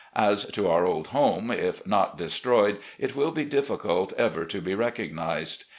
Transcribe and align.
As 0.29 0.45
to 0.45 0.67
our 0.67 0.83
old 0.83 1.09
home, 1.09 1.51
if 1.51 1.85
not 1.85 2.17
destroyed, 2.17 2.79
it 2.97 3.15
will 3.15 3.29
be 3.29 3.45
difficult 3.45 4.13
ever 4.13 4.45
to 4.45 4.59
be 4.59 4.73
recognised. 4.73 5.65